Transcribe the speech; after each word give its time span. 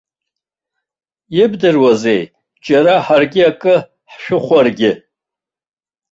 Ибдыруазеи 1.43 2.21
џьара 2.65 2.93
ҳаргьы 3.05 3.41
акы 3.51 3.75
ҳшәыхәаргьы. 4.11 4.91